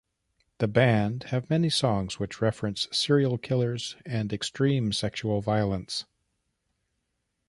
[0.57, 6.05] The band have many songs which reference serial killers and extreme sexual violence.